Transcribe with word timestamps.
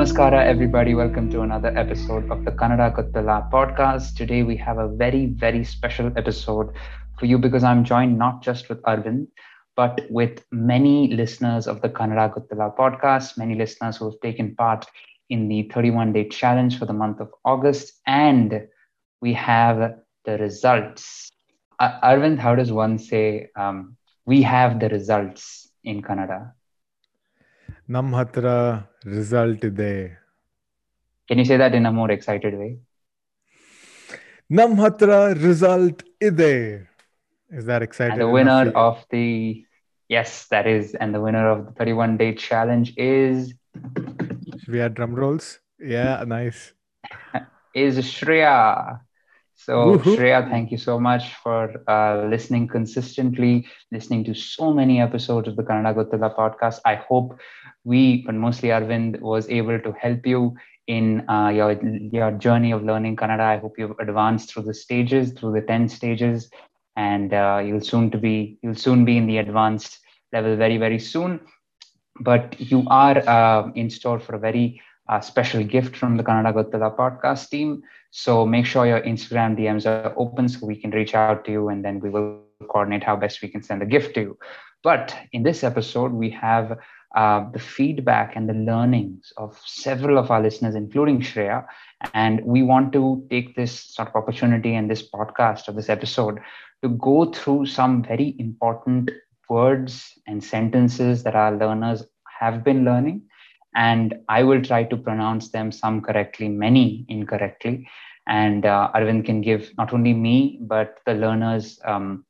Namaskara, 0.00 0.46
everybody. 0.46 0.94
Welcome 0.94 1.28
to 1.28 1.42
another 1.42 1.76
episode 1.76 2.30
of 2.30 2.46
the 2.46 2.52
Kannada 2.52 2.90
Gottilla 2.90 3.50
podcast. 3.50 4.16
Today, 4.16 4.42
we 4.42 4.56
have 4.56 4.78
a 4.78 4.88
very, 4.88 5.26
very 5.26 5.62
special 5.62 6.10
episode 6.16 6.72
for 7.18 7.26
you 7.26 7.36
because 7.36 7.62
I'm 7.62 7.84
joined 7.84 8.16
not 8.16 8.42
just 8.42 8.70
with 8.70 8.80
Arvind, 8.84 9.26
but 9.76 10.00
with 10.08 10.42
many 10.50 11.08
listeners 11.08 11.66
of 11.66 11.82
the 11.82 11.90
Kannada 11.90 12.32
Gottilla 12.32 12.74
podcast, 12.74 13.36
many 13.36 13.54
listeners 13.54 13.98
who 13.98 14.06
have 14.06 14.18
taken 14.22 14.54
part 14.54 14.86
in 15.28 15.48
the 15.48 15.64
31 15.64 16.14
day 16.14 16.26
challenge 16.28 16.78
for 16.78 16.86
the 16.86 16.94
month 16.94 17.20
of 17.20 17.28
August. 17.44 18.00
And 18.06 18.68
we 19.20 19.34
have 19.34 19.98
the 20.24 20.38
results. 20.38 21.28
Arvind, 21.78 22.38
how 22.38 22.54
does 22.54 22.72
one 22.72 22.98
say 22.98 23.50
um, 23.54 23.98
we 24.24 24.40
have 24.40 24.80
the 24.80 24.88
results 24.88 25.68
in 25.84 26.00
Kannada? 26.00 26.52
ನಮ್ಮ 27.95 28.11
ಹತ್ರ 28.21 28.45
result 29.17 29.65
ಇದೆ 29.73 29.95
Can 31.29 31.39
you 31.41 31.45
say 31.49 31.57
that 31.57 31.73
in 31.77 31.85
a 31.89 31.93
more 31.99 32.11
excited 32.15 32.53
way? 32.61 32.71
ನಮ್ಮ 34.49 34.75
ಹತ್ರ 34.81 35.09
result 35.45 36.01
ಇದೆ 36.29 36.53
is 37.51 37.65
that 37.69 37.77
And 37.77 37.87
excited 37.87 38.21
the 38.23 38.31
winner 38.37 38.63
of 38.87 38.97
the 39.13 39.27
yes, 40.09 40.31
that 40.53 40.65
is, 40.75 40.85
and 41.01 41.09
the 41.15 41.21
winner 41.27 41.45
of 41.53 41.59
the 41.67 41.71
31 41.79 42.11
day 42.23 42.31
challenge 42.47 42.89
is 42.97 43.37
we 44.73 44.77
had 44.83 44.93
drum 44.99 45.13
rolls 45.21 45.47
yeah 45.95 46.23
nice 46.35 46.61
is 47.83 47.95
Shreya. 48.11 48.53
So 49.66 49.98
Woohoo. 49.98 50.16
Shreya, 50.16 50.48
thank 50.50 50.70
you 50.70 50.78
so 50.78 50.98
much 50.98 51.34
for 51.36 51.82
uh, 51.88 52.26
listening 52.28 52.68
consistently, 52.68 53.66
listening 53.92 54.24
to 54.24 54.34
so 54.34 54.72
many 54.72 55.00
episodes 55.00 55.48
of 55.48 55.56
the 55.56 55.62
Kannada 55.62 55.94
Gottilla 55.94 56.34
podcast. 56.34 56.80
I 56.84 56.94
hope 56.96 57.38
we, 57.84 58.22
but 58.24 58.34
mostly 58.34 58.70
Arvind, 58.70 59.20
was 59.20 59.48
able 59.50 59.78
to 59.80 59.92
help 59.92 60.26
you 60.26 60.54
in 60.86 61.28
uh, 61.28 61.50
your 61.50 61.72
your 61.82 62.32
journey 62.32 62.72
of 62.72 62.84
learning 62.84 63.16
Kannada. 63.16 63.40
I 63.40 63.58
hope 63.58 63.74
you've 63.78 63.98
advanced 64.00 64.52
through 64.52 64.64
the 64.64 64.74
stages, 64.74 65.32
through 65.32 65.52
the 65.52 65.62
10 65.62 65.88
stages, 65.88 66.50
and 66.96 67.32
uh, 67.32 67.62
you'll 67.64 67.80
soon 67.82 68.10
to 68.10 68.18
be 68.18 68.58
you'll 68.62 68.74
soon 68.74 69.04
be 69.04 69.16
in 69.16 69.26
the 69.26 69.38
advanced 69.38 69.98
level 70.32 70.56
very 70.56 70.78
very 70.78 70.98
soon. 70.98 71.40
But 72.20 72.58
you 72.60 72.84
are 72.88 73.18
uh, 73.28 73.70
in 73.74 73.90
store 73.90 74.20
for 74.20 74.34
a 74.36 74.38
very 74.38 74.80
uh, 75.10 75.20
special 75.20 75.64
gift 75.64 75.96
from 75.96 76.16
the 76.16 76.22
Kannada 76.22 76.54
Gottilla 76.54 76.96
podcast 76.96 77.50
team. 77.50 77.82
So 78.12 78.46
make 78.46 78.64
sure 78.64 78.86
your 78.86 79.00
Instagram 79.00 79.58
DMs 79.58 79.84
are 79.84 80.14
open 80.16 80.48
so 80.48 80.64
we 80.66 80.76
can 80.76 80.90
reach 80.92 81.14
out 81.14 81.44
to 81.44 81.52
you 81.52 81.68
and 81.68 81.84
then 81.84 81.98
we 81.98 82.10
will 82.10 82.40
coordinate 82.68 83.02
how 83.02 83.16
best 83.16 83.42
we 83.42 83.48
can 83.48 83.62
send 83.62 83.80
the 83.80 83.86
gift 83.86 84.14
to 84.14 84.20
you. 84.20 84.38
But 84.84 85.14
in 85.32 85.42
this 85.42 85.64
episode, 85.64 86.12
we 86.12 86.30
have 86.30 86.78
uh, 87.16 87.50
the 87.52 87.58
feedback 87.58 88.36
and 88.36 88.48
the 88.48 88.54
learnings 88.54 89.32
of 89.36 89.60
several 89.66 90.16
of 90.16 90.30
our 90.30 90.40
listeners, 90.40 90.76
including 90.76 91.20
Shreya. 91.20 91.66
And 92.14 92.44
we 92.44 92.62
want 92.62 92.92
to 92.92 93.26
take 93.30 93.56
this 93.56 93.72
sort 93.72 94.08
of 94.08 94.14
opportunity 94.14 94.76
and 94.76 94.88
this 94.88 95.08
podcast 95.10 95.68
or 95.68 95.72
this 95.72 95.88
episode 95.88 96.38
to 96.82 96.88
go 96.88 97.26
through 97.26 97.66
some 97.66 98.02
very 98.04 98.36
important 98.38 99.10
words 99.48 100.12
and 100.28 100.42
sentences 100.42 101.24
that 101.24 101.34
our 101.34 101.54
learners 101.56 102.04
have 102.38 102.62
been 102.62 102.84
learning 102.84 103.22
and 103.74 104.14
I 104.28 104.42
will 104.42 104.62
try 104.62 104.84
to 104.84 104.96
pronounce 104.96 105.50
them 105.50 105.72
some 105.72 106.00
correctly, 106.00 106.48
many 106.48 107.04
incorrectly. 107.08 107.88
And 108.26 108.66
uh, 108.66 108.90
Arvind 108.94 109.24
can 109.24 109.40
give 109.40 109.70
not 109.78 109.92
only 109.92 110.12
me, 110.12 110.58
but 110.62 110.98
the 111.06 111.14
learners 111.14 111.80
um, 111.84 112.24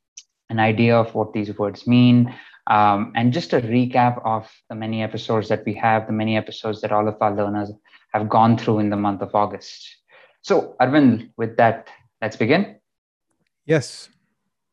an 0.49 0.59
idea 0.59 0.97
of 0.97 1.15
what 1.15 1.33
these 1.33 1.57
words 1.59 1.87
mean. 1.87 2.35
Um, 2.67 3.13
and 3.17 3.33
just 3.33 3.53
a 3.53 3.61
recap 3.61 4.21
of 4.25 4.51
the 4.69 4.75
many 4.75 5.03
episodes 5.03 5.49
that 5.49 5.65
we 5.65 5.75
have, 5.75 6.07
the 6.07 6.13
many 6.13 6.37
episodes 6.37 6.81
that 6.83 6.93
all 6.93 7.09
of 7.09 7.17
our 7.21 7.35
learners 7.35 7.73
have 8.13 8.29
gone 8.29 8.57
through 8.57 8.79
in 8.81 8.91
the 8.91 8.97
month 8.97 9.23
of 9.23 9.35
August. 9.35 9.97
So, 10.43 10.77
Arvind, 10.81 11.31
with 11.37 11.57
that, 11.57 11.89
let's 12.23 12.37
begin. 12.37 12.77
yes 13.67 14.09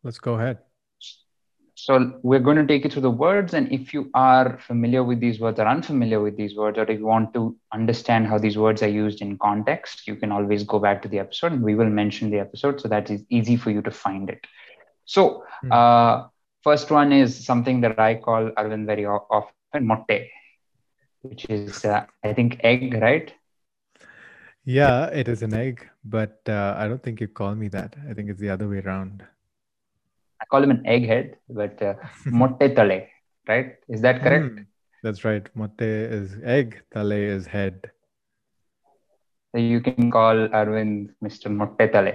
let's 0.04 0.20
go 0.20 0.34
ahead 0.36 0.58
So 1.88 2.20
we're 2.26 2.42
going 2.48 2.58
to 2.68 2.68
take 2.68 2.86
you 2.86 2.92
through 2.92 3.10
the 3.14 3.20
words, 3.28 3.56
and 3.56 3.72
if 3.74 3.94
you 3.94 4.12
are 4.16 4.60
familiar 4.68 5.04
with 5.04 5.22
these 5.22 5.40
words 5.42 5.60
or 5.60 5.68
unfamiliar 5.68 6.22
with 6.22 6.38
these 6.38 6.56
words, 6.56 6.78
or 6.80 6.92
if 6.92 7.00
you 7.00 7.06
want 7.06 7.34
to 7.36 7.66
understand 7.74 8.28
how 8.28 8.40
these 8.40 8.58
words 8.58 8.84
are 8.84 8.90
used 8.90 9.22
in 9.22 9.38
context, 9.38 10.08
you 10.08 10.16
can 10.16 10.32
always 10.32 10.64
go 10.64 10.80
back 10.80 11.02
to 11.04 11.10
the 11.10 11.20
episode, 11.20 11.54
and 11.54 11.64
we 11.64 11.76
will 11.76 11.90
mention 11.90 12.32
the 12.32 12.40
episode 12.40 12.82
so 12.82 12.90
that 12.90 13.12
is 13.12 13.26
easy 13.30 13.58
for 13.58 13.72
you 13.72 13.82
to 13.84 13.92
find 13.92 14.30
it. 14.30 14.46
So, 15.06 15.44
Hmm. 15.62 15.80
uh, 15.80 16.28
first 16.64 16.92
one 16.92 17.14
is 17.14 17.46
something 17.46 17.82
that 17.82 18.00
I 18.00 18.16
call 18.16 18.52
Arvind 18.58 18.86
very 18.88 19.06
often 19.06 19.86
motte, 19.88 20.28
which 21.22 21.46
is 21.48 21.84
uh, 21.86 22.06
I 22.24 22.34
think 22.34 22.60
egg, 22.64 22.96
right? 23.02 23.34
yeah 24.66 25.08
it 25.08 25.28
is 25.28 25.42
an 25.44 25.54
egg 25.54 25.88
but 26.04 26.42
uh, 26.50 26.76
i 26.78 26.88
don't 26.88 27.04
think 27.04 27.22
you 27.22 27.28
call 27.28 27.56
me 27.56 27.68
that 27.70 27.96
i 28.10 28.14
think 28.14 28.30
it's 28.30 28.40
the 28.42 28.50
other 28.50 28.68
way 28.70 28.80
around 28.80 29.26
I 30.42 30.46
call 30.46 30.64
him 30.64 30.72
an 30.72 30.84
egghead, 30.86 31.36
but 31.50 31.82
uh, 31.82 31.94
motte 32.26 32.76
tale, 32.76 33.08
right? 33.48 33.76
Is 33.88 34.02
that 34.02 34.22
correct? 34.22 34.56
Mm, 34.56 34.66
that's 35.04 35.24
right. 35.26 35.48
Motte 35.56 35.82
is 35.82 36.36
egg, 36.44 36.82
tale 36.94 37.12
is 37.12 37.48
head. 37.48 37.92
So 39.54 39.60
you 39.62 39.82
can 39.82 40.12
call 40.12 40.36
Arvind 40.50 41.10
Mr. 41.24 41.50
Motte 41.50 41.92
tale. 41.92 42.14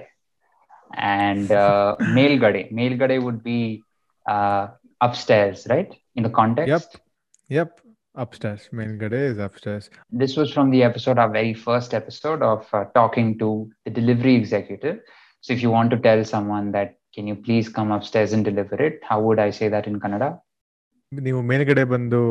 And 0.95 1.51
uh, 1.51 1.97
Mailgade. 2.01 2.73
Mailgade 2.73 3.23
would 3.23 3.43
be 3.43 3.83
uh, 4.29 4.69
upstairs, 5.01 5.67
right? 5.69 5.93
In 6.15 6.23
the 6.23 6.31
context. 6.31 6.69
Yep. 6.69 7.03
Yep. 7.49 7.81
Upstairs. 8.15 8.69
Mailgade 8.73 9.15
is 9.15 9.39
upstairs. 9.39 9.91
This 10.11 10.37
was 10.37 10.53
from 10.53 10.71
the 10.71 10.83
episode, 10.83 11.19
our 11.19 11.31
very 11.31 11.55
first 11.55 11.95
episode 11.95 12.43
of 12.43 12.67
uh, 12.73 12.85
talking 12.95 13.39
to 13.39 13.71
the 13.85 13.91
delivery 13.91 14.37
executive. 14.37 15.01
So 15.41 15.55
if 15.55 15.63
you 15.63 15.71
want 15.71 15.91
to 15.91 15.97
tell 15.99 16.23
someone 16.25 16.73
that 16.73 16.99
can 17.16 17.28
you 17.28 17.36
please 17.46 17.68
come 17.78 17.92
upstairs 17.92 18.34
and 18.34 18.44
deliver 18.50 18.78
it? 18.88 18.96
How 19.10 19.20
would 19.26 19.40
I 19.40 19.52
say 19.60 19.70
that 19.76 19.88
in 19.92 19.98
Kannada? 20.06 20.30
ನೀವು 21.12 21.42
ಮೇಲ್ಗಡೆ 21.50 21.84
ಬಂದು 21.92 22.22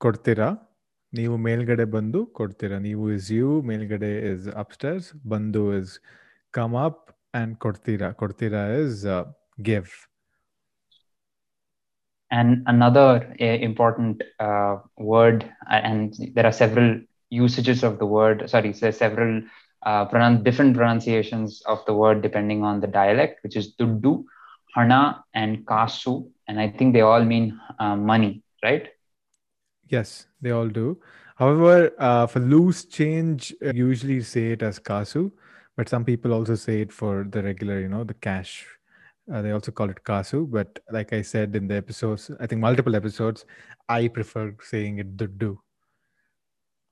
ಕೊಡ್ತೀರಾ 0.00 0.48
ನೀವು 1.12 1.34
ಮೇಲ್ಗಡೆ 1.46 1.84
ಬಂದು 1.94 2.20
ಕೊಡ್ತೀರಾ 2.38 2.76
ನೀವು 2.86 3.04
is 3.16 3.28
you 3.38 3.50
ಮೇಲ್ಗಡೆ 3.70 4.10
ಇಸ್ 4.30 4.46
ಅಪ್ಸ್ಟರ್ಸ್ 4.62 5.08
ಬಂದು 5.32 5.62
ಇಸ್ 5.78 5.92
ಕಮ್ 6.54 6.74
ಅಪ್ 6.86 7.04
ಅಂಡ್ 7.40 7.54
ಕೊಡ್ತೀರಾ 7.66 8.10
ಕೊಡ್ತೀರಾ 8.22 8.62
is 8.84 9.02
give 9.68 9.90
And 12.30 12.64
another 12.66 13.08
uh, 13.40 13.58
important 13.60 14.22
uh, 14.40 14.74
word, 14.96 15.38
uh, 15.70 15.80
and 15.88 16.14
there 16.34 16.46
are 16.46 16.52
several 16.52 16.88
usages 17.30 17.82
of 17.84 17.98
the 17.98 18.06
word. 18.06 18.48
Sorry, 18.48 18.72
there 18.72 18.88
are 18.88 19.00
several 19.00 19.32
uh, 19.83 20.07
pronun- 20.07 20.43
different 20.43 20.75
pronunciations 20.75 21.61
of 21.65 21.85
the 21.85 21.93
word 21.93 22.21
depending 22.21 22.63
on 22.63 22.79
the 22.79 22.87
dialect, 22.87 23.43
which 23.43 23.55
is 23.55 23.75
tuddu, 23.75 24.23
hana, 24.75 25.23
and 25.33 25.65
kasu. 25.65 26.29
And 26.47 26.59
I 26.59 26.69
think 26.69 26.93
they 26.93 27.01
all 27.01 27.23
mean 27.23 27.59
uh, 27.79 27.95
money, 27.95 28.43
right? 28.63 28.87
Yes, 29.89 30.27
they 30.41 30.51
all 30.51 30.67
do. 30.67 30.99
However, 31.35 31.93
uh, 31.99 32.27
for 32.27 32.39
loose 32.39 32.85
change, 32.85 33.53
uh, 33.65 33.71
usually 33.73 34.21
say 34.21 34.51
it 34.51 34.63
as 34.63 34.79
kasu, 34.79 35.31
but 35.75 35.87
some 35.87 36.03
people 36.03 36.33
also 36.33 36.55
say 36.55 36.81
it 36.81 36.91
for 36.91 37.27
the 37.29 37.43
regular, 37.43 37.79
you 37.79 37.87
know, 37.87 38.03
the 38.03 38.15
cash. 38.15 38.65
Uh, 39.31 39.41
they 39.41 39.51
also 39.51 39.71
call 39.71 39.89
it 39.89 40.03
kasu. 40.03 40.49
But 40.49 40.79
like 40.91 41.13
I 41.13 41.21
said 41.21 41.55
in 41.55 41.67
the 41.67 41.75
episodes, 41.75 42.31
I 42.39 42.47
think 42.47 42.61
multiple 42.61 42.95
episodes, 42.95 43.45
I 43.87 44.07
prefer 44.07 44.55
saying 44.61 44.99
it 44.99 45.17
duddu. 45.17 45.57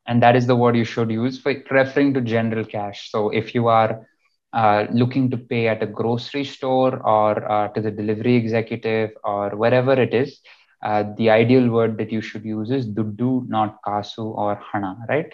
And 0.08 0.22
that 0.22 0.36
is 0.36 0.46
the 0.48 0.56
word 0.56 0.76
you 0.76 0.86
should 0.86 1.12
use 1.12 1.40
for 1.40 1.54
referring 1.72 2.14
to 2.14 2.22
general 2.22 2.66
cash. 2.66 3.10
So 3.12 3.30
if 3.30 3.54
you 3.56 3.68
are 3.68 4.08
uh, 4.54 4.86
looking 4.92 5.30
to 5.32 5.38
pay 5.38 5.68
at 5.68 5.84
a 5.84 5.88
grocery 5.88 6.44
store 6.46 6.98
or 7.06 7.52
uh, 7.52 7.68
to 7.70 7.82
the 7.82 7.92
delivery 7.92 8.36
executive 8.36 9.12
or 9.24 9.50
wherever 9.52 9.94
it 9.94 10.14
is 10.14 10.40
uh, 10.84 11.04
the 11.18 11.30
ideal 11.30 11.70
word 11.70 11.98
that 11.98 12.12
you 12.12 12.22
should 12.22 12.46
use 12.46 12.72
is 12.72 12.88
duddu 12.88 13.48
not 13.48 13.82
kasu 13.84 14.26
or 14.36 14.56
hana 14.72 14.98
right? 15.10 15.34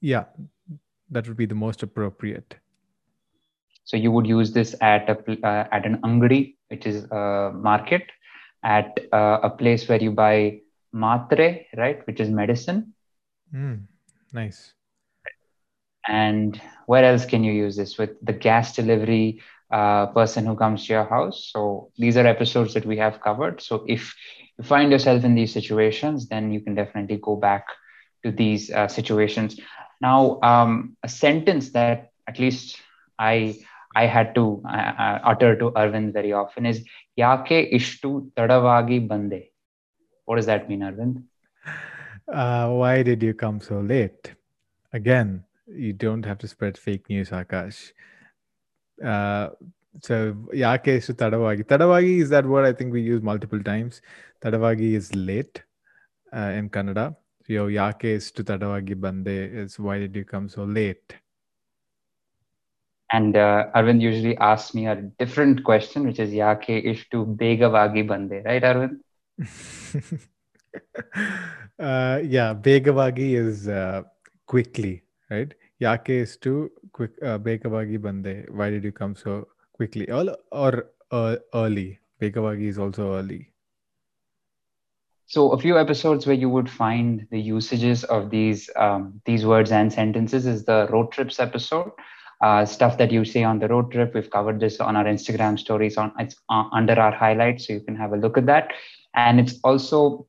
Yeah, 0.00 0.24
that 1.10 1.26
would 1.26 1.36
be 1.36 1.46
the 1.46 1.54
most 1.54 1.82
appropriate. 1.82 2.54
so 3.84 3.96
you 3.96 4.10
would 4.10 4.26
use 4.26 4.52
this 4.52 4.74
at 4.80 5.08
a 5.08 5.16
uh, 5.46 5.66
at 5.72 5.86
an 5.86 5.96
angadi 6.08 6.56
which 6.68 6.86
is 6.86 7.04
a 7.10 7.52
market 7.54 8.02
at 8.62 8.98
uh, 9.12 9.38
a 9.42 9.50
place 9.50 9.88
where 9.88 10.02
you 10.02 10.10
buy 10.10 10.60
matre 10.92 11.48
right 11.76 12.06
which 12.06 12.20
is 12.20 12.30
medicine. 12.30 12.94
Mm, 13.54 13.86
nice. 14.34 14.74
and 16.08 16.60
where 16.86 17.04
else 17.04 17.26
can 17.26 17.44
you 17.44 17.52
use 17.52 17.76
this? 17.76 17.98
With 17.98 18.10
the 18.22 18.32
gas 18.32 18.74
delivery 18.74 19.40
uh, 19.72 20.06
person 20.06 20.46
who 20.46 20.56
comes 20.56 20.86
to 20.86 20.92
your 20.94 21.04
house? 21.04 21.50
So 21.52 21.90
these 21.98 22.16
are 22.16 22.26
episodes 22.26 22.74
that 22.74 22.86
we 22.86 22.96
have 22.98 23.20
covered. 23.20 23.60
So 23.62 23.84
if 23.88 24.14
you 24.58 24.64
find 24.64 24.92
yourself 24.92 25.24
in 25.24 25.34
these 25.34 25.52
situations 25.52 26.28
then 26.28 26.52
you 26.52 26.60
can 26.60 26.74
definitely 26.74 27.18
go 27.22 27.36
back 27.36 27.66
to 28.24 28.30
these 28.32 28.70
uh, 28.70 28.88
situations. 28.88 29.58
Now 30.00 30.40
um, 30.42 30.96
a 31.02 31.08
sentence 31.08 31.72
that 31.72 32.10
at 32.28 32.38
least 32.38 32.78
i 33.18 33.54
i 33.94 34.06
had 34.06 34.34
to 34.34 34.62
uh, 34.68 34.92
uh, 35.04 35.18
utter 35.24 35.56
to 35.56 35.70
arvind 35.70 36.12
very 36.12 36.32
often 36.32 36.66
is 36.66 36.84
yake 37.18 37.72
ishtu 37.78 38.30
tadavagi 38.36 39.06
bande. 39.08 39.42
What 40.24 40.36
does 40.36 40.46
that 40.46 40.68
mean 40.68 40.80
arvind 40.80 41.22
Uh, 42.32 42.70
why 42.70 43.02
did 43.02 43.22
you 43.22 43.34
come 43.34 43.60
so 43.60 43.80
late? 43.80 44.34
again 44.94 45.44
you 45.66 45.92
don't 45.92 46.24
have 46.24 46.38
to 46.38 46.48
spread 46.48 46.78
fake 46.78 47.08
news 47.08 47.30
akash. 47.30 47.92
Uh, 49.04 49.48
so 50.00 50.34
yake 50.54 50.88
is 50.88 51.06
to 51.06 51.14
tadavagi. 51.14 51.64
Tadavagi 51.64 52.20
is 52.20 52.30
that 52.30 52.46
word 52.46 52.64
i 52.64 52.72
think 52.72 52.92
we 52.92 53.02
use 53.02 53.22
multiple 53.22 53.62
times? 53.62 54.00
Tadavagi 54.42 54.94
is 54.94 55.14
late 55.14 55.62
uh, 56.32 56.52
in 56.58 56.70
kannada. 56.70 57.16
Yo 57.46 57.68
yake 57.68 58.04
is 58.04 58.30
to 58.32 58.44
tadavagi 58.44 59.00
bande 59.00 59.36
is 59.64 59.78
why 59.78 59.98
did 59.98 60.14
you 60.14 60.24
come 60.24 60.48
so 60.48 60.64
late? 60.64 61.16
And 63.12 63.36
uh, 63.36 63.66
Arvind 63.76 64.00
usually 64.00 64.36
asks 64.38 64.74
me 64.74 64.86
a 64.86 64.96
different 64.96 65.62
question, 65.62 66.06
which 66.06 66.18
is 66.18 66.30
Yake 66.30 66.84
ishtu 66.92 67.36
begavagi 67.36 68.08
bande, 68.08 68.42
right, 68.44 68.62
Arvind? 68.62 68.98
uh, 71.84 72.20
yeah, 72.24 72.54
begavagi 72.54 73.34
is 73.34 73.68
uh, 73.68 74.02
quickly, 74.46 75.02
right? 75.30 75.52
Yake 75.80 76.10
is 76.10 76.36
to 76.38 76.70
quick 76.92 77.12
uh, 77.22 77.38
begavagi 77.38 78.00
bande. 78.00 78.46
Why 78.50 78.70
did 78.70 78.84
you 78.84 78.92
come 78.92 79.14
so 79.14 79.48
quickly? 79.72 80.10
Or, 80.10 80.36
or 80.52 80.86
uh, 81.10 81.36
early. 81.54 81.98
Begavagi 82.20 82.68
is 82.68 82.78
also 82.78 83.14
early. 83.14 83.50
So 85.26 85.50
a 85.52 85.58
few 85.58 85.78
episodes 85.78 86.26
where 86.26 86.36
you 86.36 86.48
would 86.48 86.70
find 86.70 87.26
the 87.30 87.40
usages 87.40 88.04
of 88.04 88.30
these 88.30 88.70
um, 88.76 89.20
these 89.24 89.46
words 89.46 89.72
and 89.72 89.92
sentences 89.92 90.46
is 90.46 90.64
the 90.64 90.86
road 90.90 91.12
trips 91.12 91.40
episode 91.40 91.90
uh, 92.42 92.64
stuff 92.64 92.98
that 92.98 93.10
you 93.10 93.24
see 93.24 93.42
on 93.42 93.58
the 93.58 93.68
road 93.68 93.90
trip. 93.90 94.14
We've 94.14 94.30
covered 94.30 94.60
this 94.60 94.80
on 94.80 94.96
our 94.96 95.04
Instagram 95.04 95.58
stories 95.58 95.96
on 95.96 96.12
it's 96.18 96.36
uh, 96.50 96.64
under 96.72 96.94
our 96.94 97.12
highlights, 97.12 97.66
so 97.66 97.72
you 97.72 97.80
can 97.80 97.96
have 97.96 98.12
a 98.12 98.16
look 98.16 98.36
at 98.38 98.46
that. 98.46 98.72
And 99.14 99.40
it's 99.40 99.58
also 99.64 100.26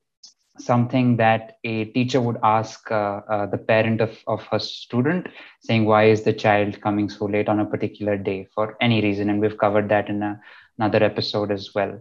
something 0.58 1.16
that 1.16 1.58
a 1.64 1.86
teacher 1.86 2.20
would 2.20 2.38
ask 2.42 2.90
uh, 2.90 3.20
uh, 3.28 3.46
the 3.46 3.58
parent 3.58 4.00
of, 4.00 4.16
of 4.26 4.42
her 4.44 4.58
student 4.58 5.26
saying 5.60 5.84
why 5.84 6.04
is 6.04 6.22
the 6.22 6.32
child 6.32 6.80
coming 6.80 7.08
so 7.08 7.26
late 7.26 7.48
on 7.48 7.60
a 7.60 7.66
particular 7.66 8.16
day 8.16 8.48
for 8.54 8.76
any 8.80 9.00
reason 9.02 9.30
and 9.30 9.40
we've 9.40 9.58
covered 9.58 9.88
that 9.88 10.08
in 10.08 10.22
a, 10.22 10.40
another 10.78 11.02
episode 11.02 11.50
as 11.50 11.74
well 11.74 12.00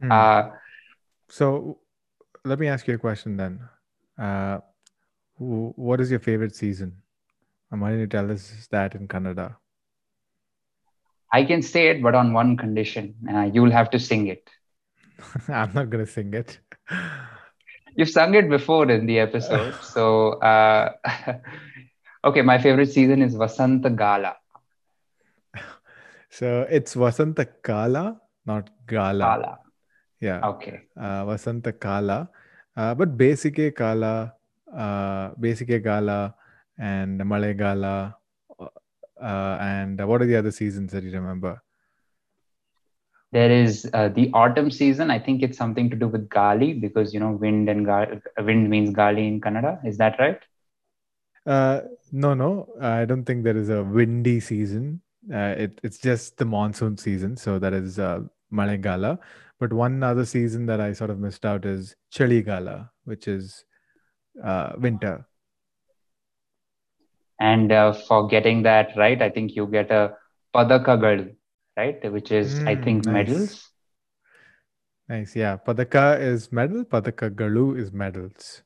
hmm. 0.00 0.12
uh, 0.12 0.42
so 1.28 1.78
let 2.44 2.58
me 2.58 2.68
ask 2.68 2.86
you 2.86 2.94
a 2.94 2.98
question 2.98 3.36
then 3.36 3.60
uh, 4.18 4.58
what 5.38 6.00
is 6.00 6.10
your 6.10 6.20
favorite 6.20 6.54
season 6.54 6.96
I'm 7.74 7.80
going 7.80 7.98
to 7.98 8.06
tell 8.06 8.30
us 8.30 8.68
that 8.70 8.94
in 8.94 9.08
Kannada. 9.08 9.56
I 11.32 11.42
can 11.42 11.60
say 11.60 11.88
it, 11.88 12.00
but 12.00 12.14
on 12.14 12.32
one 12.32 12.56
condition. 12.56 13.16
Uh, 13.28 13.50
you'll 13.52 13.72
have 13.72 13.90
to 13.90 13.98
sing 13.98 14.28
it. 14.28 14.48
I'm 15.48 15.72
not 15.74 15.90
going 15.90 16.06
to 16.06 16.10
sing 16.10 16.32
it. 16.34 16.60
You've 17.96 18.10
sung 18.10 18.34
it 18.34 18.48
before 18.48 18.90
in 18.90 19.06
the 19.06 19.18
episode. 19.18 19.74
so, 19.82 20.32
uh, 20.40 20.92
okay, 22.24 22.42
my 22.42 22.58
favorite 22.58 22.90
season 22.90 23.22
is 23.22 23.34
Vasanta 23.34 23.94
Gala. 23.94 24.36
So 26.30 26.66
it's 26.68 26.96
Vasanta 26.96 27.46
Kala, 27.62 28.20
not 28.44 28.68
Gala. 28.86 29.24
Kala. 29.24 29.58
Yeah. 30.20 30.40
Okay. 30.44 30.80
Uh, 30.96 31.24
Vasanta 31.26 31.78
Kala. 31.78 32.28
Uh, 32.76 32.92
but 32.94 33.16
Besike 33.16 33.72
Kala, 33.76 34.34
uh, 34.76 35.30
Besike 35.38 35.82
Gala, 35.82 36.34
and 36.76 37.20
Malegala. 37.20 38.14
Uh, 38.58 39.58
and 39.60 40.04
what 40.08 40.22
are 40.22 40.26
the 40.26 40.34
other 40.34 40.50
seasons 40.50 40.90
that 40.90 41.04
you 41.04 41.12
remember? 41.12 41.62
There 43.34 43.50
is 43.50 43.90
uh, 43.92 44.08
the 44.08 44.30
autumn 44.32 44.70
season. 44.70 45.10
I 45.10 45.18
think 45.18 45.42
it's 45.42 45.58
something 45.58 45.90
to 45.90 45.96
do 45.96 46.06
with 46.06 46.28
Gali 46.28 46.80
because 46.80 47.12
you 47.12 47.18
know 47.18 47.32
wind 47.32 47.68
and 47.68 47.84
ga- 47.84 48.20
wind 48.38 48.70
means 48.70 48.90
Gali 48.90 49.26
in 49.26 49.40
Kannada. 49.40 49.84
Is 49.84 49.98
that 49.98 50.20
right? 50.20 50.38
Uh, 51.44 51.80
no, 52.12 52.32
no. 52.34 52.68
I 52.80 53.04
don't 53.04 53.24
think 53.24 53.42
there 53.42 53.56
is 53.56 53.70
a 53.70 53.82
windy 53.82 54.38
season. 54.38 55.00
Uh, 55.32 55.54
it, 55.64 55.80
it's 55.82 55.98
just 55.98 56.36
the 56.36 56.44
monsoon 56.44 56.96
season. 56.96 57.36
So 57.36 57.58
that 57.58 57.72
is 57.72 57.98
uh, 57.98 58.20
Malegala. 58.52 59.18
But 59.58 59.72
one 59.72 60.02
other 60.04 60.24
season 60.24 60.66
that 60.66 60.80
I 60.80 60.92
sort 60.92 61.10
of 61.10 61.18
missed 61.18 61.44
out 61.44 61.64
is 61.64 61.96
Chaligala, 62.14 62.90
which 63.04 63.26
is 63.26 63.64
uh, 64.44 64.74
winter. 64.78 65.26
And 67.40 67.72
uh, 67.72 67.94
for 67.94 68.28
getting 68.28 68.62
that 68.62 68.96
right, 68.96 69.20
I 69.20 69.28
think 69.28 69.56
you 69.56 69.66
get 69.66 69.90
a 69.90 70.14
Padaka 70.54 71.00
right? 71.76 72.12
Which 72.12 72.32
is, 72.32 72.60
mm, 72.60 72.68
I 72.68 72.76
think, 72.76 73.06
nice. 73.06 73.12
medals. 73.12 73.70
Nice. 75.08 75.36
Yeah. 75.36 75.56
Padaka 75.56 76.20
is 76.20 76.50
medal, 76.50 76.84
Padaka 76.84 77.34
Galu 77.34 77.76
is 77.76 77.92
medals. 77.92 78.62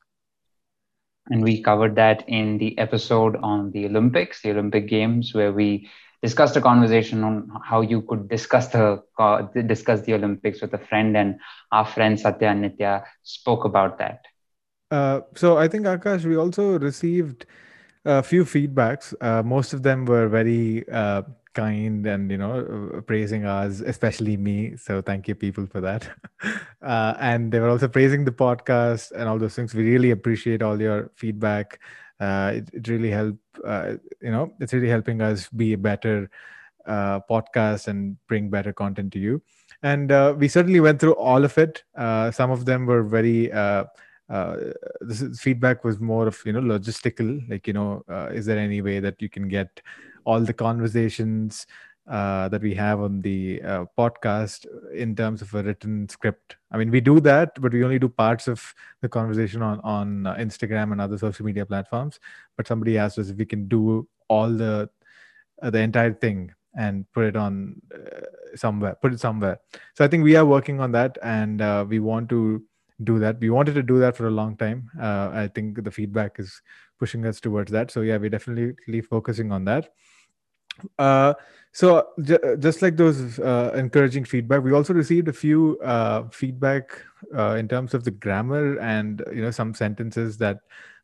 And 1.27 1.43
we 1.43 1.61
covered 1.61 1.95
that 1.95 2.23
in 2.27 2.57
the 2.57 2.77
episode 2.79 3.35
on 3.43 3.71
the 3.71 3.85
Olympics, 3.85 4.41
the 4.41 4.51
Olympic 4.51 4.87
Games, 4.87 5.33
where 5.33 5.53
we 5.53 5.89
discussed 6.23 6.55
a 6.57 6.61
conversation 6.61 7.23
on 7.23 7.49
how 7.63 7.81
you 7.81 8.01
could 8.01 8.27
discuss 8.29 8.67
the 8.69 9.03
uh, 9.19 9.43
discuss 9.67 10.01
the 10.01 10.13
Olympics 10.15 10.61
with 10.61 10.73
a 10.73 10.77
friend, 10.77 11.15
and 11.15 11.39
our 11.71 11.85
friend 11.85 12.19
Satya 12.19 12.49
and 12.49 12.63
Nitya 12.65 13.03
spoke 13.23 13.65
about 13.65 13.99
that. 13.99 14.25
Uh, 14.91 15.21
so 15.35 15.57
I 15.57 15.67
think 15.67 15.85
Akash, 15.85 16.25
we 16.25 16.35
also 16.35 16.79
received 16.79 17.45
a 18.05 18.23
few 18.23 18.43
feedbacks. 18.43 19.13
Uh, 19.21 19.43
most 19.43 19.73
of 19.73 19.83
them 19.83 20.05
were 20.05 20.27
very 20.27 20.87
uh, 20.89 21.21
kind 21.53 22.05
and 22.05 22.31
you 22.31 22.37
know 22.37 22.91
uh, 22.95 23.01
praising 23.01 23.45
us, 23.45 23.81
especially 23.81 24.37
me. 24.37 24.75
So 24.77 25.01
thank 25.01 25.27
you, 25.27 25.35
people, 25.35 25.65
for 25.65 25.81
that. 25.81 26.09
uh, 26.81 27.15
and 27.19 27.51
they 27.51 27.59
were 27.59 27.69
also 27.69 27.87
praising 27.87 28.25
the 28.25 28.31
podcast 28.31 29.11
and 29.11 29.27
all 29.27 29.39
those 29.39 29.55
things. 29.55 29.73
We 29.73 29.83
really 29.83 30.11
appreciate 30.11 30.61
all 30.61 30.79
your 30.79 31.11
feedback. 31.15 31.79
Uh, 32.19 32.53
it, 32.55 32.69
it 32.73 32.87
really 32.87 33.11
helped. 33.11 33.39
Uh, 33.63 33.95
you 34.21 34.31
know, 34.31 34.53
it's 34.59 34.73
really 34.73 34.89
helping 34.89 35.21
us 35.21 35.47
be 35.49 35.73
a 35.73 35.77
better 35.77 36.29
uh, 36.85 37.19
podcast 37.29 37.87
and 37.87 38.17
bring 38.27 38.49
better 38.49 38.73
content 38.73 39.13
to 39.13 39.19
you. 39.19 39.41
And 39.83 40.11
uh, 40.11 40.35
we 40.37 40.47
certainly 40.47 40.81
went 40.81 40.99
through 40.99 41.13
all 41.13 41.45
of 41.45 41.57
it. 41.57 41.83
Some 41.95 42.51
of 42.51 42.65
them 42.65 42.85
were 42.85 43.03
very 43.03 43.49
uh, 44.29 44.57
this 45.01 45.39
feedback 45.39 45.83
was 45.83 45.99
more 45.99 46.27
of 46.27 46.39
you 46.45 46.53
know 46.53 46.61
logistical 46.61 47.41
like 47.49 47.65
you 47.65 47.73
know 47.73 48.03
uh, 48.09 48.27
is 48.31 48.45
there 48.45 48.59
any 48.59 48.81
way 48.81 48.99
that 48.99 49.21
you 49.21 49.29
can 49.29 49.47
get 49.47 49.81
all 50.23 50.39
the 50.39 50.53
conversations 50.53 51.65
uh, 52.07 52.47
that 52.49 52.61
we 52.61 52.73
have 52.73 52.99
on 52.99 53.21
the 53.21 53.61
uh, 53.63 53.85
podcast 53.97 54.65
in 54.93 55.15
terms 55.15 55.41
of 55.41 55.53
a 55.55 55.63
written 55.63 56.07
script? 56.09 56.57
I 56.71 56.77
mean 56.77 56.91
we 56.91 57.01
do 57.01 57.19
that 57.21 57.59
but 57.59 57.73
we 57.73 57.83
only 57.83 57.97
do 57.97 58.07
parts 58.07 58.47
of 58.47 58.73
the 59.01 59.09
conversation 59.09 59.63
on 59.63 59.79
on 59.81 60.27
uh, 60.27 60.35
instagram 60.35 60.91
and 60.91 61.01
other 61.01 61.17
social 61.17 61.45
media 61.45 61.65
platforms. 61.65 62.19
But 62.55 62.67
somebody 62.67 62.97
asked 62.99 63.17
us 63.17 63.29
if 63.29 63.37
we 63.37 63.45
can 63.45 63.67
do 63.67 64.07
all 64.27 64.49
the 64.51 64.89
uh, 65.61 65.69
the 65.71 65.79
entire 65.79 66.13
thing 66.13 66.53
and 66.77 67.11
put 67.13 67.25
it 67.25 67.35
on 67.35 67.81
somewhere 68.53 68.95
put 69.01 69.11
it 69.11 69.19
somewhere. 69.19 69.59
So 69.95 70.05
i 70.05 70.07
think 70.07 70.23
we 70.23 70.35
are 70.35 70.45
working 70.45 70.79
on 70.79 70.91
that 70.91 71.17
and 71.23 71.89
we 71.89 71.99
want 71.99 72.29
to 72.29 72.63
do 73.03 73.19
that. 73.19 73.39
We 73.39 73.49
wanted 73.49 73.75
to 73.75 73.83
do 73.83 73.99
that 73.99 74.15
for 74.17 74.27
a 74.27 74.31
long 74.31 74.57
time. 74.57 74.89
Uh, 74.99 75.29
I 75.33 75.49
think 75.53 75.83
the 75.83 75.91
feedback 75.91 76.39
is 76.39 76.61
pushing 76.99 77.25
us 77.25 77.39
towards 77.39 77.71
that. 77.71 77.91
So 77.91 78.01
yeah, 78.01 78.17
we're 78.17 78.29
definitely 78.29 79.01
focusing 79.01 79.51
on 79.51 79.65
that. 79.65 79.89
Uh, 80.97 81.33
so 81.71 82.07
j- 82.21 82.55
just 82.59 82.81
like 82.81 82.97
those 82.97 83.39
uh, 83.39 83.71
encouraging 83.75 84.25
feedback, 84.25 84.63
we 84.63 84.73
also 84.73 84.93
received 84.93 85.27
a 85.27 85.33
few 85.33 85.79
uh, 85.83 86.27
feedback 86.29 86.91
uh, 87.37 87.55
in 87.55 87.67
terms 87.67 87.93
of 87.93 88.03
the 88.03 88.11
grammar 88.11 88.79
and 88.79 89.23
you 89.33 89.41
know 89.41 89.51
some 89.51 89.73
sentences 89.73 90.37
that 90.37 90.59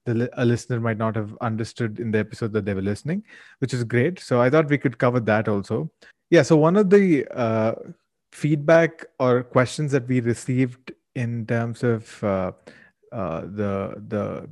the 0.06 0.30
a 0.34 0.46
listener 0.46 0.80
might 0.80 0.98
not 0.98 1.16
have 1.16 1.36
understood 1.42 2.00
in 2.00 2.12
the 2.12 2.20
episode 2.20 2.54
that 2.54 2.66
they 2.66 2.74
were 2.74 2.82
listening, 2.82 3.24
which 3.60 3.74
is 3.74 3.84
great. 3.84 4.20
So 4.20 4.42
I 4.42 4.50
thought 4.50 4.70
we 4.70 4.78
could 4.78 4.98
cover 4.98 5.20
that 5.22 5.48
also. 5.48 5.92
Yeah. 6.30 6.44
So 6.44 6.56
one 6.58 6.76
of 6.76 6.90
the 6.90 7.26
uh, 7.36 7.74
feedback 8.32 9.06
or 9.20 9.44
questions 9.44 9.92
that 9.92 10.08
we 10.08 10.20
received 10.20 10.92
in 11.16 11.46
terms 11.46 11.84
of 11.84 12.24
uh, 12.24 12.52
uh, 13.12 13.42
the 13.42 14.04
the 14.08 14.50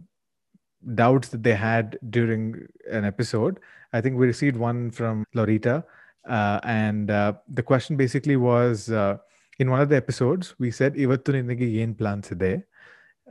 doubts 0.95 1.29
that 1.29 1.43
they 1.43 1.53
had 1.53 1.97
during 2.09 2.67
an 2.91 3.05
episode. 3.05 3.59
I 3.93 4.01
think 4.01 4.17
we 4.17 4.25
received 4.25 4.57
one 4.57 4.91
from 4.91 5.25
Lorita, 5.33 5.83
uh, 6.27 6.59
and 6.63 7.11
uh, 7.11 7.33
the 7.47 7.63
question 7.63 7.95
basically 7.95 8.37
was 8.37 8.89
uh, 8.89 9.17
in 9.59 9.69
one 9.69 9.81
of 9.81 9.89
the 9.89 9.95
episodes 9.95 10.55
we 10.59 10.71
said 10.71 10.95
"Ivattu 10.95 11.73
yen 11.73 11.93
plans 11.93 12.31
ide," 12.31 12.63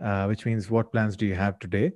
uh, 0.03 0.27
which 0.27 0.47
means 0.47 0.71
what 0.71 0.93
plans 0.93 1.17
do 1.17 1.27
you 1.27 1.35
have 1.35 1.59
today? 1.59 1.93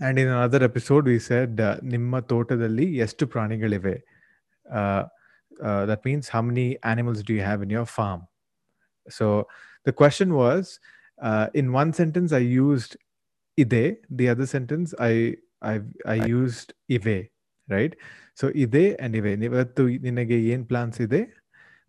and 0.00 0.18
in 0.18 0.26
another 0.26 0.64
episode 0.64 1.04
we 1.04 1.18
said 1.18 1.56
"Nimma 1.56 2.22
totadalli 2.22 2.94
yeshtu 2.96 3.26
pranigalive." 3.26 4.00
that 5.60 6.04
means 6.04 6.28
how 6.28 6.42
many 6.42 6.78
animals 6.82 7.22
do 7.22 7.34
you 7.34 7.42
have 7.42 7.62
in 7.62 7.70
your 7.70 7.86
farm? 7.86 8.26
So 9.09 9.47
the 9.85 9.93
question 9.93 10.33
was, 10.33 10.79
uh, 11.21 11.47
in 11.53 11.71
one 11.71 11.93
sentence 11.93 12.31
I 12.33 12.43
used 12.65 12.97
ide, 13.57 13.97
the 14.09 14.29
other 14.29 14.45
sentence 14.45 14.93
I 14.99 15.13
I 15.61 15.81
I 16.05 16.15
used 16.37 16.73
ive, 16.91 17.29
right? 17.69 17.95
So 18.33 18.47
ide 18.63 18.83
and 18.99 19.15
ive. 19.19 19.31
ಇವತ್ತು 19.47 19.83
ನಿನಗೆ 20.07 20.37
ಏನ್ 20.53 20.65
plants 20.71 20.99
ಇದೆ 21.07 21.21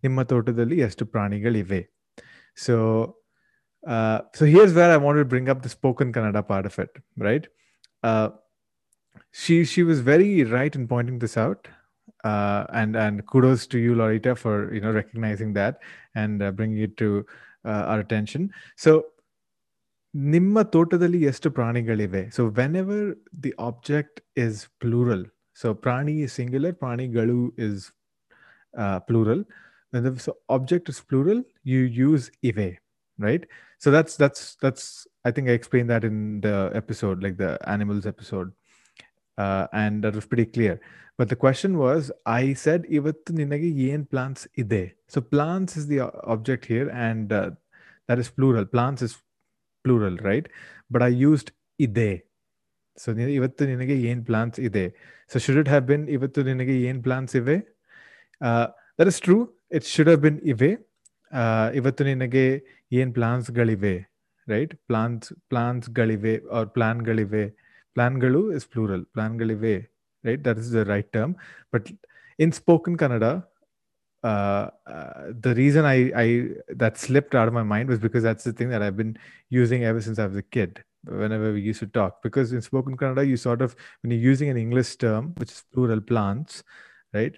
ನಿಮ್ಮ 0.05 0.23
ತೋಟದಲ್ಲಿ 0.33 0.77
ಎಷ್ಟು 0.89 1.07
ಪ್ರಾಣಿಗಳಿವೆ 1.15 1.81
so 2.67 2.77
uh, 3.87 4.21
so 4.35 4.45
here's 4.45 4.73
where 4.75 4.91
I 4.91 4.97
wanted 4.97 5.21
to 5.21 5.25
bring 5.25 5.49
up 5.49 5.63
the 5.63 5.69
spoken 5.69 6.13
Kannada 6.13 6.47
part 6.47 6.67
of 6.67 6.79
it, 6.79 6.91
right? 7.17 7.47
Uh, 8.03 8.31
she 9.31 9.65
she 9.65 9.83
was 9.83 10.01
very 10.01 10.45
right 10.45 10.75
in 10.75 10.87
pointing 10.89 11.19
this 11.19 11.37
out 11.37 11.69
uh, 12.25 12.63
and 12.73 12.97
and 12.97 13.27
kudos 13.27 13.67
to 13.67 13.79
you 13.79 13.95
lorita 13.95 14.35
for 14.35 14.73
you 14.75 14.81
know 14.81 14.93
recognizing 14.93 15.53
that 15.53 15.81
and 16.15 16.43
uh, 16.43 16.51
bringing 16.51 16.83
it 16.89 16.97
to 16.97 17.25
uh, 17.65 17.85
our 17.91 18.01
attention 18.01 18.45
so 18.77 18.93
ನಿಮ್ಮ 20.15 20.63
ತೋಟದಲ್ಲಿ 20.75 21.19
ಎಷ್ಟು 21.31 21.49
ಪ್ರಾಣಿಗಳಿವೆ 21.57 22.21
so 22.37 22.43
when 22.59 22.77
ever 22.83 23.09
the 23.45 23.51
object 23.69 24.19
is 24.45 24.61
plural 24.83 25.25
so 25.63 25.69
ಪ್ರಾಣಿ 25.85 26.15
singular 26.37 26.77
ಪ್ರಾಣಿಗಳು 26.85 27.41
is 27.67 27.85
plural 29.09 29.43
when 29.93 30.05
the 30.05 30.13
so 30.19 30.37
object 30.49 30.89
is 30.89 31.01
plural 31.01 31.39
you 31.65 31.79
use 31.79 32.25
ive 32.49 32.77
right 33.19 33.45
so 33.79 33.91
that's 33.91 34.17
that's 34.23 34.57
that's 34.65 34.83
i 35.25 35.31
think 35.31 35.49
i 35.49 35.53
explained 35.53 35.91
that 35.91 36.05
in 36.05 36.41
the 36.41 36.71
episode 36.75 37.23
like 37.23 37.37
the 37.37 37.53
animals 37.75 38.07
episode 38.07 38.49
uh, 39.38 39.68
and 39.74 40.04
that 40.04 40.16
was 40.16 40.26
pretty 40.26 40.46
clear. 40.46 40.80
But 41.18 41.30
the 41.30 41.36
question 41.36 41.78
was, 41.78 42.12
I 42.26 42.54
said, 42.54 42.86
Ivattu 42.86 43.32
ninage 43.34 43.76
yen 43.76 44.06
plants 44.06 44.48
ide. 44.58 44.94
So 45.08 45.22
plants 45.22 45.78
is 45.78 45.88
the 45.88 46.02
object 46.24 46.66
here, 46.66 46.90
and 46.90 47.32
uh, 47.32 47.52
that 48.08 48.20
is 48.20 48.30
plural. 48.30 48.66
Plants 48.66 49.02
is 49.02 49.18
plural, 49.84 50.18
right? 50.18 50.48
But 50.90 51.04
I 51.04 51.10
used 51.10 51.52
ide. 51.80 52.24
So 52.98 53.14
Ivattu 53.14 53.68
ninage 53.68 54.02
yen 54.02 54.24
plants 54.24 54.60
ide. 54.60 54.94
So 55.28 55.40
should 55.40 55.58
it 55.58 55.68
have 55.68 55.86
been 55.86 56.08
Ivattu 56.08 56.44
ninage 56.44 56.82
yen 56.82 57.02
plants 57.02 57.36
ive? 57.36 57.64
Uh, 58.42 58.68
that 58.98 59.08
is 59.08 59.20
true. 59.20 59.52
It 59.70 59.84
should 59.84 60.08
have 60.08 60.22
been 60.22 60.42
ive. 60.48 60.80
Uh, 61.32 61.70
Ivattu 61.72 62.62
yen 62.90 63.14
plants 63.14 63.50
galive, 63.50 64.06
right? 64.48 64.72
Plants 64.88 65.32
plants 65.50 65.88
galive 65.88 66.42
or 66.50 66.66
plant 66.66 67.04
galive. 67.04 67.52
Plangalu 67.98 68.56
is 68.56 68.66
plural, 68.66 69.04
Plangalive, 69.16 69.88
right? 70.24 70.44
That 70.44 70.58
is 70.58 70.72
the 70.72 70.86
right 70.86 71.12
term. 71.14 71.36
But 71.72 71.92
in 72.40 72.52
spoken 72.52 72.98
Kannada, 72.98 73.46
uh, 74.24 74.70
uh, 74.88 75.32
the 75.42 75.54
reason 75.56 75.86
I, 75.86 76.12
that 76.70 76.98
slipped 76.98 77.36
out 77.36 77.48
of 77.48 77.54
my 77.54 77.64
mind 77.64 77.90
was 77.90 78.00
because 78.00 78.24
that's 78.24 78.44
the 78.44 78.54
thing 78.54 78.70
that 78.70 78.82
I've 78.82 78.96
been 78.98 79.18
using 79.50 79.84
ever 79.84 80.02
since 80.02 80.18
I 80.20 80.26
was 80.26 80.38
a 80.38 80.44
kid. 80.44 80.84
Whenever 81.06 81.52
we 81.52 81.60
used 81.60 81.82
to 81.82 81.88
talk, 81.88 82.24
because 82.24 82.54
in 82.54 82.62
spoken 82.62 82.96
Kannada, 82.96 83.28
you 83.28 83.36
sort 83.36 83.62
of 83.62 83.76
when 84.02 84.12
you're 84.12 84.22
using 84.22 84.48
an 84.50 84.56
English 84.56 84.96
term, 84.96 85.34
which 85.36 85.52
is 85.52 85.64
plural 85.74 86.00
plants, 86.00 86.64
right? 87.14 87.36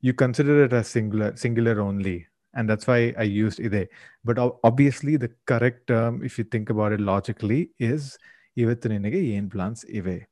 You 0.00 0.14
consider 0.14 0.62
it 0.64 0.72
as 0.72 0.86
singular, 0.86 1.34
singular 1.36 1.80
only, 1.80 2.28
and 2.54 2.70
that's 2.70 2.86
why 2.86 3.12
I 3.18 3.24
used 3.24 3.58
ide. 3.60 3.88
But 4.24 4.38
obviously, 4.62 5.16
the 5.16 5.32
correct 5.46 5.88
term, 5.88 6.22
if 6.22 6.38
you 6.38 6.44
think 6.44 6.70
about 6.70 6.92
it 6.92 7.00
logically, 7.00 7.70
is 7.80 8.16
ivattuninage 8.58 9.20
yen 9.32 9.48
plants 9.48 9.84
ive. 9.84 10.26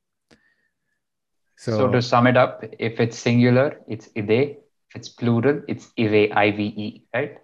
So, 1.55 1.71
so 1.77 1.91
to 1.91 2.01
sum 2.01 2.27
it 2.27 2.37
up, 2.37 2.63
if 2.77 2.99
it's 2.99 3.17
singular, 3.17 3.81
it's 3.87 4.09
ide. 4.15 4.57
If 4.89 4.95
it's 4.95 5.09
plural, 5.09 5.61
it's 5.67 5.91
ive, 5.97 6.31
I-V-E, 6.31 7.03
right? 7.13 7.37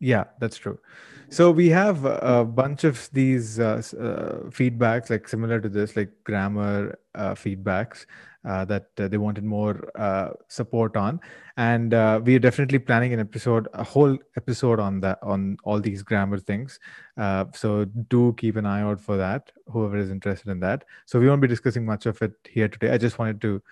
Yeah, 0.00 0.24
that's 0.40 0.56
true. 0.56 0.78
So 1.30 1.50
we 1.50 1.68
have 1.68 2.06
a 2.06 2.42
bunch 2.44 2.84
of 2.84 3.10
these 3.12 3.60
uh, 3.60 3.82
uh, 4.00 4.48
feedbacks, 4.48 5.10
like 5.10 5.28
similar 5.28 5.60
to 5.60 5.68
this, 5.68 5.94
like 5.94 6.10
grammar 6.24 6.98
uh, 7.14 7.34
feedbacks 7.34 8.06
uh, 8.46 8.64
that 8.64 8.86
uh, 8.98 9.08
they 9.08 9.18
wanted 9.18 9.44
more 9.44 9.90
uh, 10.00 10.30
support 10.48 10.96
on, 10.96 11.20
and 11.58 11.92
we 12.24 12.34
are 12.34 12.38
definitely 12.38 12.78
planning 12.78 13.12
an 13.12 13.20
episode, 13.20 13.68
a 13.74 13.84
whole 13.84 14.16
episode 14.38 14.80
on 14.80 15.00
that, 15.00 15.18
on 15.22 15.58
all 15.64 15.80
these 15.80 16.02
grammar 16.02 16.38
things. 16.38 16.80
so 17.52 17.84
do 18.08 18.34
keep 18.38 18.56
an 18.56 18.64
eye 18.64 18.80
out 18.80 18.98
for 18.98 19.18
that. 19.18 19.52
Whoever 19.66 19.98
is 19.98 20.10
interested 20.10 20.48
in 20.48 20.60
that. 20.60 20.84
So 21.04 21.20
we 21.20 21.28
won't 21.28 21.42
be 21.42 21.48
discussing 21.48 21.84
much 21.84 22.06
of 22.06 22.22
it 22.22 22.32
here 22.48 22.68
today. 22.68 22.90
I 22.90 22.96
just 22.96 23.18
wanted 23.18 23.42
to 23.42 23.62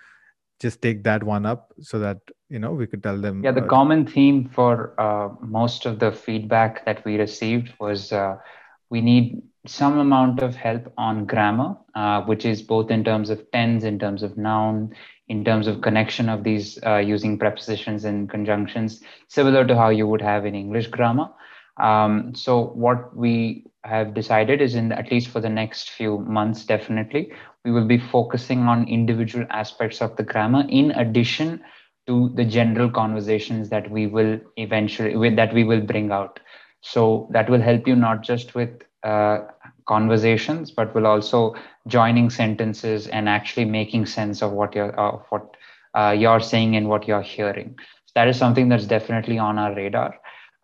just 0.59 0.81
take 0.81 1.03
that 1.03 1.23
one 1.23 1.45
up 1.45 1.73
so 1.81 1.97
that 1.99 2.19
you 2.49 2.59
know 2.59 2.71
we 2.71 2.87
could 2.87 3.03
tell 3.03 3.19
them 3.19 3.43
yeah 3.43 3.51
the 3.51 3.63
uh, 3.63 3.67
common 3.67 4.05
theme 4.05 4.49
for 4.53 4.93
uh, 4.99 5.29
most 5.41 5.85
of 5.85 5.99
the 5.99 6.11
feedback 6.11 6.85
that 6.85 7.03
we 7.05 7.17
received 7.17 7.73
was 7.79 8.11
uh, 8.11 8.37
we 8.89 9.01
need 9.01 9.41
some 9.65 9.97
amount 9.99 10.41
of 10.41 10.55
help 10.55 10.91
on 10.97 11.25
grammar 11.25 11.75
uh, 11.95 12.21
which 12.21 12.45
is 12.45 12.61
both 12.61 12.89
in 12.89 13.03
terms 13.03 13.29
of 13.29 13.39
tense 13.51 13.83
in 13.83 13.99
terms 13.99 14.23
of 14.23 14.37
noun 14.37 14.93
in 15.27 15.43
terms 15.43 15.67
of 15.67 15.81
connection 15.81 16.29
of 16.29 16.43
these 16.43 16.79
uh, 16.85 16.97
using 16.97 17.37
prepositions 17.37 18.05
and 18.05 18.29
conjunctions 18.29 19.01
similar 19.27 19.65
to 19.65 19.75
how 19.75 19.89
you 19.89 20.07
would 20.07 20.21
have 20.21 20.45
in 20.45 20.55
english 20.55 20.87
grammar. 20.87 21.29
Um, 21.77 22.33
so 22.33 22.69
what 22.73 23.15
we 23.15 23.65
have 23.83 24.15
decided 24.15 24.61
is 24.61 24.73
in 24.73 24.91
at 24.91 25.11
least 25.11 25.27
for 25.27 25.39
the 25.39 25.49
next 25.49 25.91
few 25.91 26.19
months 26.19 26.65
definitely 26.65 27.31
we 27.63 27.71
will 27.71 27.85
be 27.85 27.99
focusing 27.99 28.61
on 28.61 28.87
individual 28.87 29.45
aspects 29.49 30.01
of 30.01 30.15
the 30.15 30.23
grammar. 30.23 30.65
In 30.69 30.91
addition 30.91 31.61
to 32.07 32.29
the 32.35 32.45
general 32.45 32.89
conversations 32.89 33.69
that 33.69 33.89
we 33.91 34.07
will 34.07 34.39
eventually 34.57 35.29
that 35.35 35.53
we 35.53 35.63
will 35.63 35.81
bring 35.81 36.11
out. 36.11 36.39
So 36.81 37.27
that 37.31 37.49
will 37.49 37.61
help 37.61 37.87
you 37.87 37.95
not 37.95 38.21
just 38.21 38.55
with 38.55 38.81
uh, 39.03 39.39
conversations 39.87 40.71
but 40.71 40.93
will 40.95 41.07
also 41.07 41.55
joining 41.87 42.29
sentences 42.29 43.07
and 43.07 43.29
actually 43.29 43.65
making 43.65 44.05
sense 44.05 44.41
of 44.41 44.51
what 44.51 44.75
you're 44.75 44.97
uh, 44.99 45.17
what 45.29 45.55
uh, 45.93 46.15
you're 46.17 46.39
saying 46.39 46.75
and 46.75 46.89
what 46.89 47.07
you're 47.07 47.21
hearing. 47.21 47.75
So 48.05 48.11
that 48.15 48.27
is 48.27 48.37
something 48.37 48.69
that's 48.69 48.85
definitely 48.85 49.37
on 49.37 49.57
our 49.57 49.73
radar 49.75 50.15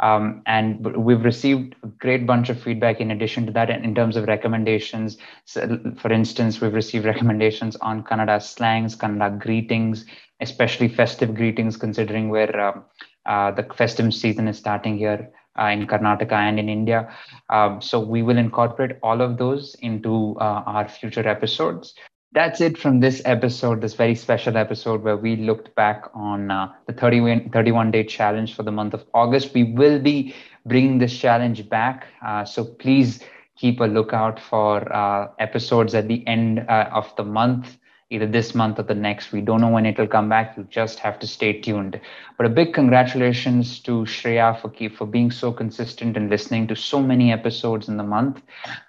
um, 0.03 0.41
and 0.47 0.85
we've 0.97 1.23
received 1.23 1.75
a 1.81 1.87
great 1.87 2.27
bunch 2.27 2.49
of 2.49 2.61
feedback 2.61 2.99
in 2.99 3.11
addition 3.11 3.45
to 3.45 3.53
that 3.53 3.69
in 3.69 3.95
terms 3.95 4.17
of 4.17 4.27
recommendations. 4.27 5.17
So, 5.45 5.79
for 5.97 6.11
instance, 6.11 6.59
we've 6.59 6.73
received 6.73 7.05
recommendations 7.05 7.77
on 7.77 8.03
Kannada 8.03 8.41
slangs, 8.41 8.97
Kannada 8.97 9.39
greetings, 9.39 10.05
especially 10.41 10.89
festive 10.89 11.33
greetings, 11.33 11.77
considering 11.77 12.27
where 12.27 12.59
um, 12.59 12.83
uh, 13.25 13.51
the 13.51 13.63
festive 13.77 14.13
season 14.13 14.49
is 14.49 14.57
starting 14.57 14.97
here 14.97 15.31
uh, 15.57 15.67
in 15.67 15.87
Karnataka 15.87 16.33
and 16.33 16.59
in 16.59 16.67
India. 16.67 17.15
Um, 17.49 17.81
so 17.81 18.01
we 18.01 18.23
will 18.23 18.37
incorporate 18.37 18.97
all 19.01 19.21
of 19.21 19.37
those 19.37 19.73
into 19.81 20.35
uh, 20.41 20.63
our 20.65 20.89
future 20.89 21.25
episodes 21.25 21.95
that's 22.33 22.61
it 22.61 22.77
from 22.77 22.99
this 22.99 23.21
episode, 23.25 23.81
this 23.81 23.93
very 23.93 24.15
special 24.15 24.57
episode 24.57 25.03
where 25.03 25.17
we 25.17 25.35
looked 25.35 25.73
back 25.75 26.05
on 26.15 26.49
uh, 26.49 26.73
the 26.87 26.93
31, 26.93 27.49
31 27.51 27.91
day 27.91 28.03
challenge 28.03 28.55
for 28.55 28.63
the 28.63 28.71
month 28.71 28.93
of 28.93 29.05
August. 29.13 29.53
We 29.53 29.63
will 29.63 29.99
be 29.99 30.33
bringing 30.65 30.97
this 30.97 31.15
challenge 31.15 31.69
back. 31.69 32.07
Uh, 32.25 32.43
so 32.43 32.65
please 32.65 33.23
keep 33.55 33.79
a 33.79 33.85
lookout 33.85 34.39
for 34.39 34.91
uh, 34.91 35.29
episodes 35.39 35.93
at 35.93 36.07
the 36.07 36.25
end 36.27 36.65
uh, 36.67 36.89
of 36.91 37.15
the 37.17 37.23
month, 37.23 37.77
either 38.09 38.25
this 38.25 38.55
month 38.55 38.79
or 38.79 38.83
the 38.83 38.95
next. 38.95 39.31
We 39.31 39.41
don't 39.41 39.61
know 39.61 39.69
when 39.69 39.85
it 39.85 39.99
will 39.99 40.07
come 40.07 40.27
back. 40.27 40.57
You 40.57 40.63
just 40.71 40.97
have 40.99 41.19
to 41.19 41.27
stay 41.27 41.61
tuned. 41.61 42.01
But 42.37 42.47
a 42.47 42.49
big 42.49 42.73
congratulations 42.73 43.79
to 43.81 44.05
Shreya 44.05 44.59
for, 44.59 44.69
keep, 44.69 44.95
for 44.95 45.05
being 45.05 45.29
so 45.29 45.51
consistent 45.51 46.17
and 46.17 46.31
listening 46.31 46.67
to 46.69 46.75
so 46.75 46.99
many 46.99 47.31
episodes 47.31 47.87
in 47.87 47.97
the 47.97 48.03
month. 48.03 48.41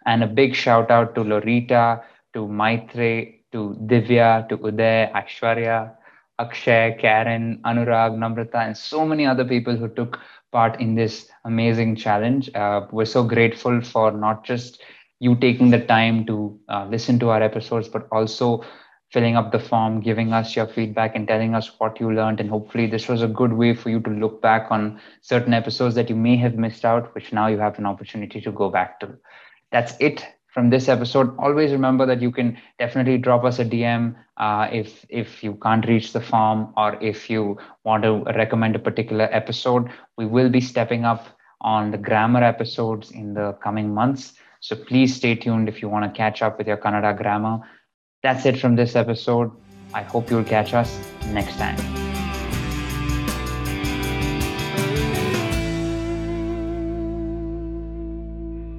And 0.07 0.25
a 0.25 0.27
big 0.27 0.55
shout 0.55 0.91
out 0.91 1.15
to 1.17 1.21
Lorita 1.23 2.03
to 2.35 2.49
Maitre, 2.49 3.34
to 3.55 3.79
Divya, 3.87 4.49
to 4.49 4.59
Uday, 4.59 5.11
Aishwarya, 5.13 5.93
Akshay, 6.41 6.99
Karen, 7.01 7.61
Anurag, 7.65 8.19
Namrata, 8.19 8.67
and 8.67 8.77
so 8.77 9.07
many 9.07 9.25
other 9.25 9.45
people 9.45 9.77
who 9.77 9.89
took 9.89 10.19
part 10.51 10.81
in 10.81 10.97
this 10.97 11.29
amazing 11.45 11.95
challenge. 11.95 12.51
Uh, 12.55 12.87
we're 12.91 13.05
so 13.05 13.23
grateful 13.23 13.81
for 13.81 14.11
not 14.11 14.45
just 14.45 14.83
you 15.21 15.37
taking 15.37 15.71
the 15.71 15.81
time 15.81 16.27
to 16.27 16.59
uh, 16.69 16.87
listen 16.91 17.19
to 17.21 17.31
our 17.31 17.43
episodes, 17.43 17.89
but 17.89 18.09
also 18.11 18.65
filling 19.13 19.37
up 19.37 19.53
the 19.53 19.61
form, 19.61 20.01
giving 20.01 20.33
us 20.33 20.57
your 20.57 20.67
feedback, 20.67 21.15
and 21.15 21.29
telling 21.29 21.55
us 21.55 21.71
what 21.79 22.01
you 22.01 22.13
learned. 22.13 22.41
And 22.41 22.51
hopefully, 22.51 22.89
this 22.89 23.09
was 23.09 23.23
a 23.23 23.29
good 23.29 23.53
way 23.53 23.73
for 23.77 23.89
you 23.89 24.01
to 24.01 24.11
look 24.11 24.43
back 24.43 24.67
on 24.71 25.01
certain 25.23 25.55
episodes 25.55 25.95
that 25.95 26.11
you 26.11 26.17
may 26.17 26.37
have 26.39 26.57
missed 26.57 26.85
out, 26.85 27.15
which 27.15 27.33
now 27.33 27.47
you 27.47 27.59
have 27.59 27.79
an 27.79 27.87
opportunity 27.87 28.41
to 28.41 28.51
go 28.51 28.69
back 28.69 28.99
to. 29.01 29.17
That's 29.71 29.95
it 30.01 30.27
from 30.55 30.71
this 30.71 30.89
episode. 30.89 31.37
Always 31.39 31.73
remember 31.73 32.07
that 32.07 32.23
you 32.23 32.31
can 32.31 32.57
definitely 32.79 33.19
drop 33.19 33.45
us 33.45 33.59
a 33.59 33.65
dm 33.65 34.15
uh, 34.37 34.69
if 34.73 35.05
if 35.09 35.43
you 35.43 35.55
can't 35.63 35.87
reach 35.87 36.13
the 36.13 36.21
farm 36.21 36.73
or 36.77 36.97
if 37.03 37.29
you 37.29 37.59
want 37.83 38.05
to 38.05 38.23
recommend 38.37 38.77
a 38.77 38.79
particular 38.79 39.29
episode. 39.33 39.91
We 40.17 40.27
will 40.27 40.49
be 40.49 40.61
stepping 40.61 41.05
up 41.05 41.27
on 41.61 41.91
the 41.91 41.99
grammar 41.99 42.45
episodes 42.45 43.11
in 43.11 43.35
the 43.35 43.53
coming 43.55 43.93
months. 43.93 44.35
So 44.61 44.77
please 44.77 45.15
stay 45.15 45.35
tuned 45.35 45.69
if 45.69 45.83
you 45.83 45.89
want 45.89 46.05
to 46.05 46.17
catch 46.17 46.41
up 46.41 46.57
with 46.57 46.69
your 46.69 46.79
kannada 46.79 47.17
grammar. 47.17 47.61
That's 48.23 48.47
it 48.47 48.59
from 48.59 48.77
this 48.77 48.97
episode. 48.97 49.51
I 49.93 50.03
hope 50.03 50.31
you'll 50.31 50.45
catch 50.45 50.73
us 50.73 50.99
next 51.27 51.57
time 51.57 52.04